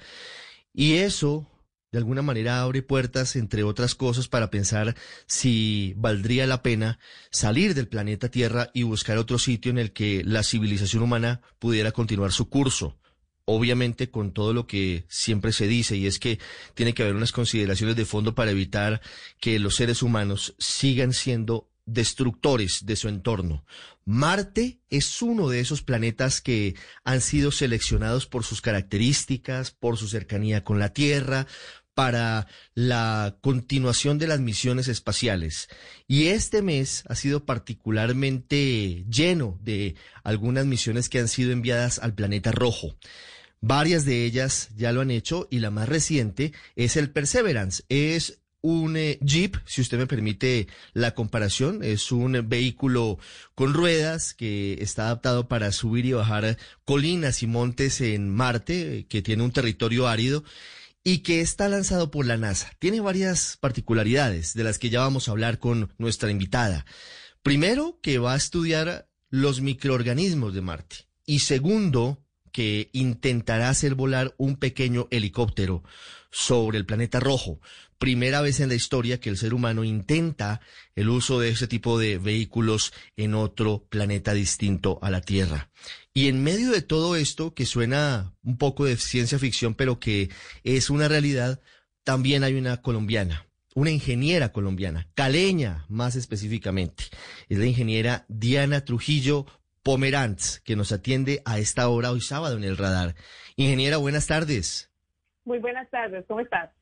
[0.72, 1.46] Y eso
[1.90, 4.94] de alguna manera abre puertas, entre otras cosas, para pensar
[5.26, 6.98] si valdría la pena
[7.30, 11.92] salir del planeta Tierra y buscar otro sitio en el que la civilización humana pudiera
[11.92, 12.98] continuar su curso.
[13.46, 16.38] Obviamente con todo lo que siempre se dice, y es que
[16.74, 19.00] tiene que haber unas consideraciones de fondo para evitar
[19.40, 23.64] que los seres humanos sigan siendo destructores de su entorno.
[24.04, 26.74] Marte es uno de esos planetas que
[27.04, 31.46] han sido seleccionados por sus características, por su cercanía con la Tierra,
[31.98, 35.68] para la continuación de las misiones espaciales.
[36.06, 42.14] Y este mes ha sido particularmente lleno de algunas misiones que han sido enviadas al
[42.14, 42.94] planeta rojo.
[43.60, 47.82] Varias de ellas ya lo han hecho y la más reciente es el Perseverance.
[47.88, 53.18] Es un eh, Jeep, si usted me permite la comparación, es un vehículo
[53.56, 59.20] con ruedas que está adaptado para subir y bajar colinas y montes en Marte, que
[59.20, 60.44] tiene un territorio árido
[61.08, 62.70] y que está lanzado por la NASA.
[62.78, 66.84] Tiene varias particularidades de las que ya vamos a hablar con nuestra invitada.
[67.42, 70.96] Primero, que va a estudiar los microorganismos de Marte.
[71.24, 75.82] Y segundo, que intentará hacer volar un pequeño helicóptero
[76.30, 77.58] sobre el planeta rojo.
[77.98, 80.60] Primera vez en la historia que el ser humano intenta
[80.94, 85.68] el uso de ese tipo de vehículos en otro planeta distinto a la Tierra.
[86.14, 90.30] Y en medio de todo esto, que suena un poco de ciencia ficción, pero que
[90.62, 91.60] es una realidad,
[92.04, 97.04] también hay una colombiana, una ingeniera colombiana, caleña más específicamente.
[97.48, 99.46] Es la ingeniera Diana Trujillo
[99.82, 103.14] Pomerantz, que nos atiende a esta hora hoy sábado en el radar.
[103.56, 104.90] Ingeniera, buenas tardes.
[105.44, 106.77] Muy buenas tardes, ¿cómo estás?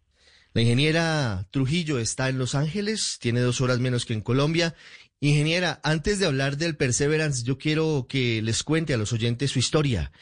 [0.56, 4.72] La ingeniera Trujillo está en Los Ángeles, tiene dos horas menos que en Colombia
[5.20, 9.58] Ingeniera, antes de hablar del Perseverance, yo quiero que les cuente a los oyentes su
[9.58, 10.12] historia.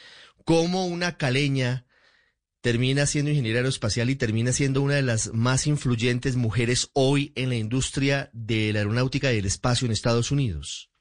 [0.43, 1.85] Cómo una caleña
[2.59, 7.47] termina siendo ingeniera aeroespacial y termina siendo una de las más influyentes mujeres hoy en
[7.47, 10.91] la industria de la aeronáutica y del espacio en Estados Unidos.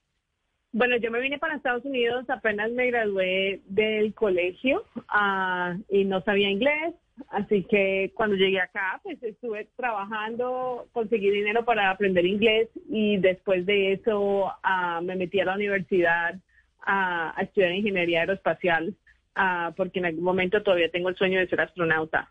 [0.71, 6.23] Bueno, yo me vine para Estados Unidos, apenas me gradué del colegio ah, y no
[6.23, 6.95] sabía inglés.
[7.29, 13.67] Así que cuando llegué acá, pues estuve trabajando, conseguí dinero para aprender inglés y después
[13.67, 16.35] de eso ah, me metí a la universidad
[16.83, 18.95] a, estudiar ingeniería aeroespacial
[19.37, 22.31] ah, porque en algún momento todavía tengo el sueño de ser astronauta.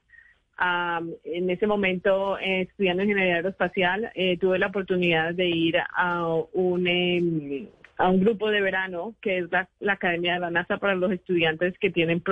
[0.57, 6.27] Am, en ese momento, eh, estudiando ingeniería aeroespacial, eh, tuve la oportunidad de ir a
[6.53, 7.67] un, em,
[7.97, 11.77] a un grupo de verano, que es la, Academia de la NASA para los estudiantes
[11.79, 12.23] que tienen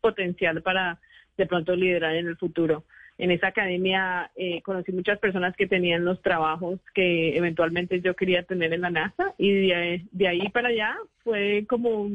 [0.00, 0.98] potencial para
[1.40, 2.84] de pronto liderar en el futuro.
[3.16, 8.42] En esa academia eh, conocí muchas personas que tenían los trabajos que eventualmente yo quería
[8.42, 12.10] tener en la NASA y de, de ahí para allá fue como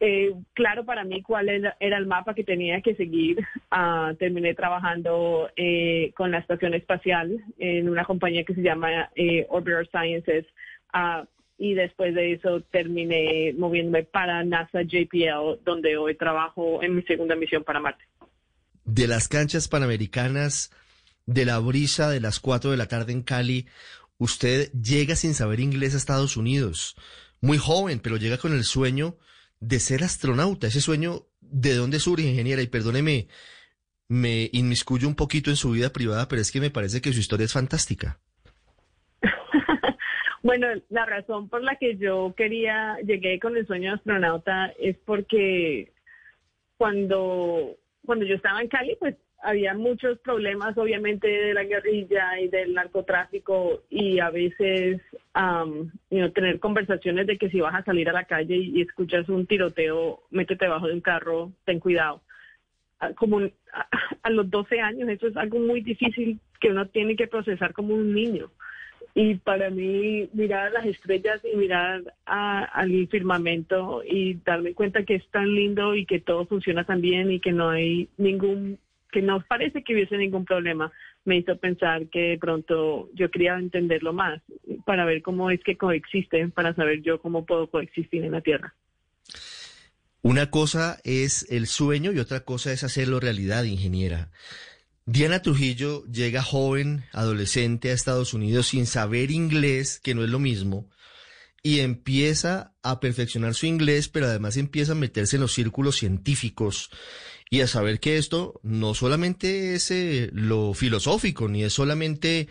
[0.00, 3.38] eh, claro para mí cuál era, el mapa que tenía que seguir.
[3.72, 9.46] Ah, terminé trabajando eh, con la estación espacial en una compañía que se llama eh,
[9.48, 10.46] Orbital Sciences.
[10.92, 11.24] Ah,
[11.60, 17.36] y después de eso terminé moviéndome para NASA JPL, donde hoy trabajo en mi segunda
[17.36, 18.02] misión para Marte.
[18.86, 20.72] De las canchas panamericanas,
[21.26, 23.66] de la brisa de las 4 de la tarde en Cali,
[24.16, 26.96] usted llega sin saber inglés a Estados Unidos.
[27.42, 29.18] Muy joven, pero llega con el sueño
[29.60, 30.68] de ser astronauta.
[30.68, 32.62] Ese sueño, ¿de dónde surge, ingeniera?
[32.62, 33.28] Y perdóneme,
[34.08, 37.20] me inmiscuyo un poquito en su vida privada, pero es que me parece que su
[37.20, 38.18] historia es fantástica.
[40.42, 44.96] Bueno, la razón por la que yo quería, llegué con el sueño de astronauta es
[45.04, 45.92] porque
[46.78, 47.76] cuando,
[48.06, 52.72] cuando yo estaba en Cali, pues había muchos problemas, obviamente, de la guerrilla y del
[52.72, 55.00] narcotráfico y a veces
[55.34, 58.80] am, you know, tener conversaciones de que si vas a salir a la calle y,
[58.80, 62.22] escuchas un tiroteo, métete debajo de un carro, ten cuidado.
[62.98, 63.50] Ah, Como a,
[64.22, 67.94] a los 12 años, eso es algo muy difícil que uno tiene que procesar como
[67.94, 68.50] un niño.
[69.14, 75.16] Y para mí, mirar las estrellas y mirar a- al firmamento y darme cuenta que
[75.16, 78.78] es tan lindo y que todo funciona tan bien y que no hay ningún,
[79.10, 80.92] que no parece que hubiese ningún problema,
[81.24, 84.40] me hizo pensar que de pronto yo quería entenderlo más
[84.86, 88.74] para ver cómo es que coexisten, para saber yo cómo puedo coexistir en la Tierra.
[90.22, 94.28] Una cosa es el sueño y otra cosa es hacerlo realidad, ingeniera.
[95.06, 100.38] Diana Trujillo llega joven, adolescente a Estados Unidos sin saber inglés, que no es lo
[100.38, 100.88] mismo,
[101.62, 106.90] y empieza a perfeccionar su inglés, pero además empieza a meterse en los círculos científicos
[107.50, 112.48] y a saber que esto no solamente es eh, lo filosófico, ni es solamente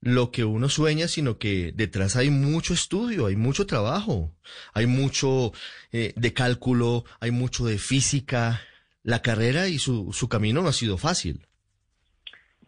[0.00, 4.34] lo que uno sueña, sino que detrás hay mucho estudio, hay mucho trabajo,
[4.72, 5.52] hay mucho
[5.92, 8.62] eh, de cálculo, hay mucho de física.
[9.02, 11.47] La carrera y su, su camino no ha sido fácil.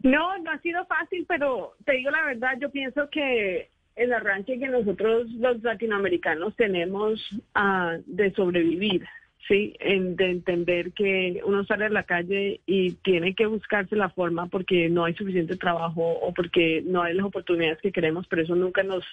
[0.03, 4.57] No, no ha sido fácil, pero te digo la verdad, yo pienso que el arranque
[4.57, 7.19] que nosotros los latinoamericanos tenemos
[7.53, 9.05] ah, de sobrevivir,
[9.47, 9.75] ¿sí?
[9.79, 14.47] En- de entender que uno sale a la calle y tiene que buscarse la forma
[14.47, 18.55] porque no hay suficiente trabajo o porque no hay las oportunidades que queremos, pero eso
[18.55, 19.03] nunca nos,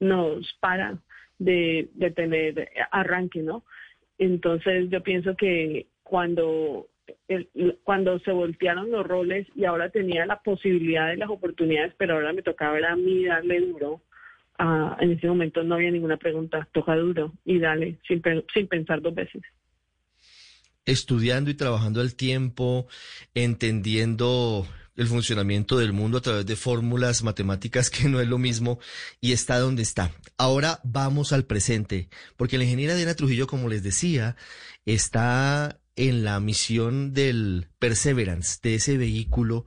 [0.00, 0.98] nos para
[1.38, 3.64] de, de tener arranque, ¿no?
[4.18, 6.86] Entonces yo pienso que cuando
[7.82, 12.32] cuando se voltearon los roles y ahora tenía la posibilidad de las oportunidades, pero ahora
[12.32, 14.02] me tocaba a mí darle duro.
[15.00, 19.14] en ese momento no había ninguna pregunta, toca duro y dale sin, sin pensar dos
[19.14, 19.42] veces.
[20.86, 22.86] Estudiando y trabajando al tiempo,
[23.34, 28.78] entendiendo el funcionamiento del mundo a través de fórmulas matemáticas que no es lo mismo
[29.20, 30.12] y está donde está.
[30.36, 34.36] Ahora vamos al presente, porque la ingeniera Diana Trujillo, como les decía,
[34.84, 39.66] está en la misión del Perseverance, de ese vehículo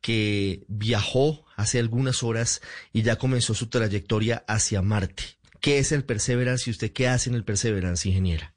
[0.00, 2.60] que viajó hace algunas horas
[2.92, 5.24] y ya comenzó su trayectoria hacia Marte.
[5.60, 8.52] ¿Qué es el Perseverance y usted qué hace en el Perseverance, ingeniera?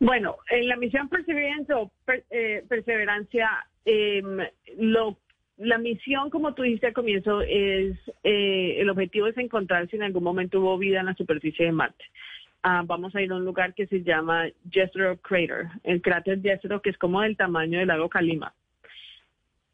[0.00, 1.90] Bueno, en la misión Perseverance o
[2.30, 3.48] eh, Perseverancia,
[3.84, 4.38] em,
[4.78, 5.18] lo,
[5.56, 10.04] la misión, como tú dijiste al comienzo, es eh, el objetivo es encontrar si en
[10.04, 12.04] algún momento hubo vida en la superficie de Marte.
[12.62, 16.82] Ah, vamos a ir a un lugar que se llama Jezero Crater, el cráter Jezero,
[16.82, 18.52] que es como del tamaño del lago Calima.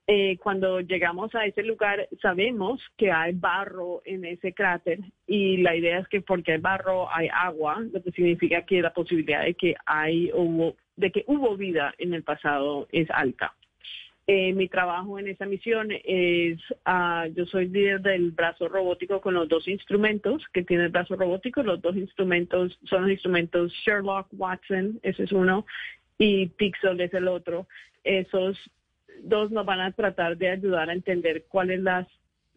[0.06, 5.74] Eh, cuando llegamos a ese lugar sabemos que hay barro en ese cráter y la
[5.74, 9.54] idea es que porque hay barro hay agua, lo que significa que la posibilidad de
[9.54, 13.54] que hay hubo, de que hubo vida en el pasado es alta.
[14.26, 19.34] Eh, mi trabajo en esa misión es, ah, yo soy líder del brazo robótico con
[19.34, 21.62] los dos instrumentos que tiene el brazo robótico.
[21.62, 25.66] Los dos instrumentos son los instrumentos Sherlock Watson, ese es uno,
[26.16, 27.66] y Pixel es el otro.
[28.02, 28.58] Esos
[29.22, 32.08] dos nos van a tratar de ayudar a entender cuáles las,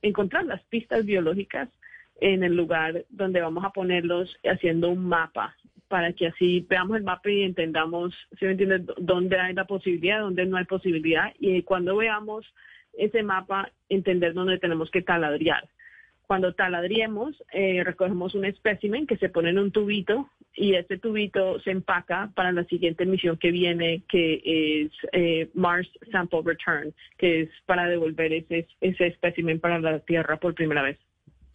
[0.02, 1.68] encontrar las pistas biológicas
[2.22, 5.56] en el lugar donde vamos a ponerlos haciendo un mapa
[5.88, 10.22] para que así veamos el mapa y entendamos, si me entiendes, dónde hay la posibilidad,
[10.22, 11.34] dónde no hay posibilidad.
[11.40, 12.46] Y cuando veamos
[12.94, 15.68] ese mapa, entender dónde tenemos que taladriar.
[16.26, 21.60] Cuando taladriemos, eh, recogemos un espécimen que se pone en un tubito y este tubito
[21.62, 27.42] se empaca para la siguiente misión que viene, que es eh, Mars Sample Return, que
[27.42, 30.98] es para devolver ese, ese espécimen para la Tierra por primera vez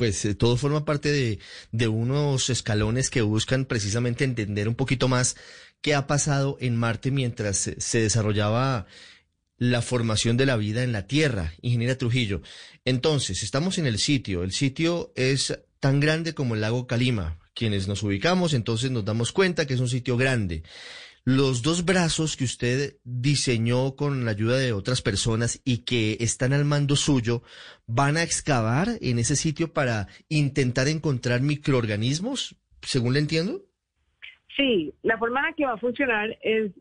[0.02, 1.38] pues eh, todo forma parte de,
[1.70, 5.36] de, unos escalones que buscan precisamente entender un poquito más
[5.80, 8.88] qué ha pasado en Marte mientras se desarrollaba
[9.58, 12.42] la formación de la vida en la Tierra, ingeniera Trujillo.
[12.84, 14.42] Entonces, estamos en el sitio.
[14.42, 17.38] El sitio es tan grande como el lago Calima.
[17.54, 20.64] Quienes nos ubicamos, entonces nos damos cuenta que es un sitio grande.
[21.24, 26.52] Los dos brazos que usted diseñó con la ayuda de otras personas y que están
[26.52, 27.42] al mando suyo,
[27.86, 33.62] ¿van a excavar en ese sitio para intentar encontrar microorganismos, según le entiendo?
[34.56, 36.72] Sí, la forma en la que va a funcionar es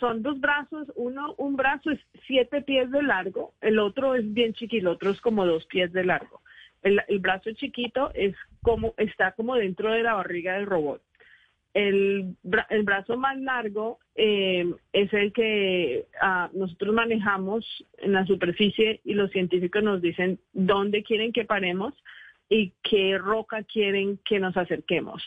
[0.00, 4.54] son dos brazos, uno, un brazo es siete pies de largo, el otro es bien
[4.54, 6.42] chiquito, el otro es como dos pies de largo.
[6.82, 11.02] El, brazo chiquito es como, está como dentro de la barriga del robot.
[11.78, 14.64] El, brazo más largo eh,
[14.94, 17.66] es el que ah, nosotros manejamos
[17.98, 21.92] en la superficie y los científicos nos dicen dónde quieren que paremos
[22.48, 25.22] y qué roca quieren que nos acerquemos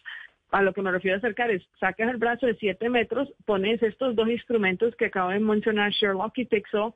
[0.51, 3.81] a lo que me refiero a acercar es, sacas el brazo de 7 metros, pones
[3.83, 6.91] estos dos instrumentos que acabo de mencionar, Sherlock y Pixel,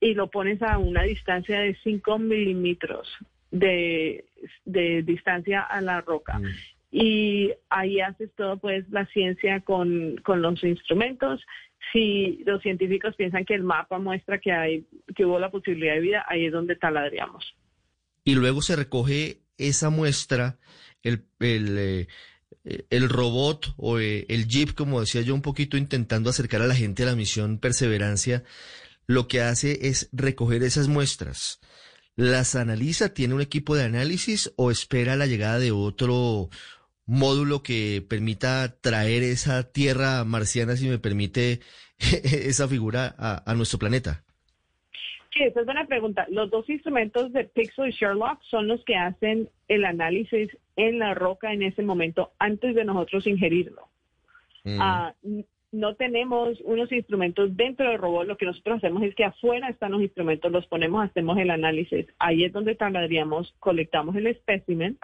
[0.00, 3.08] y lo pones a una distancia de 5 milímetros
[3.50, 4.24] de,
[4.64, 6.38] distancia a la roca.
[6.38, 6.46] Mm.
[6.90, 11.44] Y ahí haces todo, pues, la ciencia con, con los instrumentos.
[11.92, 16.00] Si los científicos piensan que el mapa muestra que, hay, que hubo la posibilidad de
[16.00, 17.54] vida, ahí es donde taladriamos.
[18.24, 20.58] Y luego se recoge esa muestra,
[21.02, 22.08] el, el
[22.66, 26.66] eh, el robot o eh, el jeep, como decía yo, un poquito intentando acercar a
[26.66, 28.42] la gente a la misión Perseverancia,
[29.06, 31.60] lo que hace es recoger esas muestras.
[32.16, 33.10] ¿Las analiza?
[33.14, 36.48] ¿Tiene un equipo de análisis o espera la llegada de otro
[37.06, 41.60] módulo que permita traer esa tierra marciana, si me permite
[41.98, 44.24] esa figura, a nuestro planeta?
[45.36, 46.26] Sí, esa es buena pregunta.
[46.30, 51.12] Los dos instrumentos de Pixel y Sherlock son los que hacen el análisis en la
[51.12, 53.88] roca en ese momento antes de nosotros ingerirlo.
[54.64, 54.78] Mm.
[54.80, 55.14] Ah,
[55.72, 59.92] no tenemos unos instrumentos dentro del robot, lo que nosotros hacemos es que afuera están
[59.92, 62.06] los instrumentos, los ponemos, hacemos el análisis.
[62.18, 64.96] Ahí es donde tardaríamos, colectamos el espécimen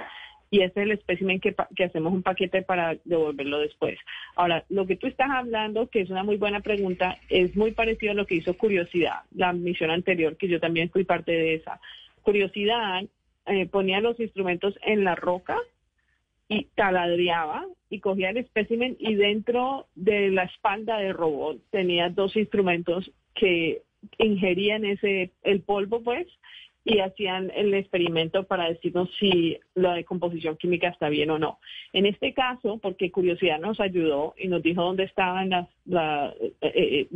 [0.53, 3.99] y ese es el espécimen que, hacemos un paquete para devolverlo después.
[4.37, 8.13] Ahora, lo que tú estás hablando, que es una muy buena pregunta, es muy parecido
[8.13, 11.81] a lo que hizo Curiosidad, la misión anterior, que yo también fui parte de esa.
[12.21, 13.03] Curiosidad
[13.47, 15.57] eh, ponía los instrumentos en la roca
[16.49, 22.37] y taladreaba y cogía el espécimen y dentro de la espalda del robot tenía dos
[22.37, 23.81] instrumentos que
[24.19, 26.27] ingerían ese el polvo pues
[26.85, 31.59] y hacían el experimento para decirnos si la decomposición química está bien o no.
[31.93, 36.55] En este caso, porque curiosidad nos ayudó y nos dijo dónde estaban las, la, eh,
[36.61, 37.09] eh,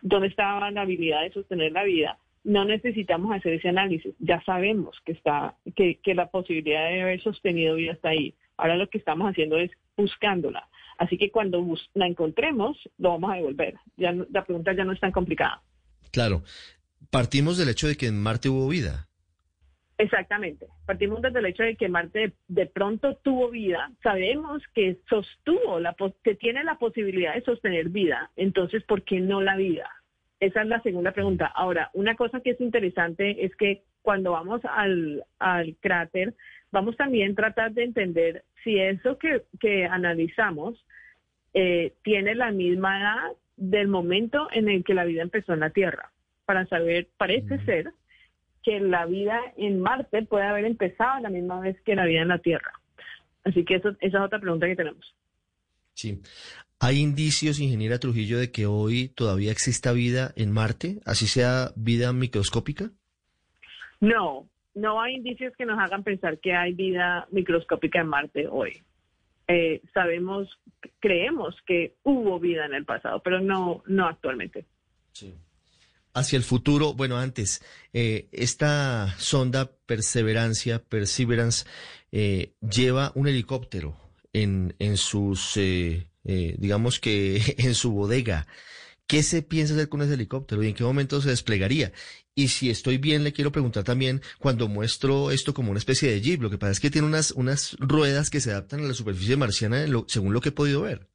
[0.00, 4.14] dónde estaba la habilidad de sostener la vida, no necesitamos hacer ese análisis.
[4.18, 8.34] Ya sabemos que está, que, que la posibilidad de haber sostenido vida está ahí.
[8.56, 10.68] Ahora lo que estamos haciendo es buscándola.
[10.98, 11.64] Así que cuando
[11.94, 13.74] la encontremos, lo vamos a devolver.
[13.96, 15.62] Ya la pregunta ya no es tan complicada.
[16.10, 16.42] Claro.
[17.10, 19.08] Partimos del hecho de que en Marte hubo vida.
[19.98, 20.66] Exactamente.
[20.86, 23.90] Partimos desde el hecho de que Marte de, pronto tuvo vida.
[24.02, 28.30] Sabemos que sostuvo, la, que tiene la posibilidad de sostener vida.
[28.36, 29.88] Entonces, ¿por qué no la vida?
[30.40, 31.46] Esa es la segunda pregunta.
[31.46, 35.24] Ahora, una cosa que es interesante es que cuando vamos al,
[35.80, 36.34] cráter,
[36.72, 40.84] vamos también a tratar de entender si eso que, analizamos
[41.54, 45.70] eh, tiene la misma edad del momento en el que la vida empezó en la
[45.70, 46.10] Tierra.
[46.44, 47.92] Para saber, parece ser
[48.62, 52.22] que la vida en Marte puede haber empezado a la misma vez que la vida
[52.22, 52.72] en la Tierra.
[53.44, 55.14] Así que eso, esa es otra pregunta que tenemos.
[55.94, 56.20] Sí.
[56.80, 62.12] ¿Hay indicios, ingeniera Trujillo, de que hoy todavía exista vida en Marte, así sea vida
[62.12, 62.90] microscópica?
[64.00, 68.82] No, no hay indicios que nos hagan pensar que hay vida microscópica en Marte hoy.
[69.46, 70.48] Eh, sabemos,
[70.98, 74.64] creemos que hubo vida en el pasado, pero no, no actualmente.
[75.12, 75.34] Sí
[76.14, 81.64] hacia el futuro, bueno, antes, eh, esta sonda Perseverancia, Perseverance,
[82.10, 83.96] eh, lleva un helicóptero
[84.32, 88.46] en, en sus, eh, digamos que en su bodega.
[89.06, 91.92] ¿Qué se piensa hacer con ese helicóptero y en qué momento se desplegaría?
[92.34, 96.20] Y si estoy bien, le quiero preguntar también, cuando muestro esto como una especie de
[96.22, 98.94] jeep, lo que pasa es que tiene unas, unas ruedas que se adaptan a la
[98.94, 101.08] superficie marciana según lo que he podido ver.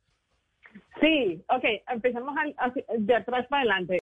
[1.00, 2.36] Sí, ok, empezamos
[2.98, 3.96] de atrás para adelante.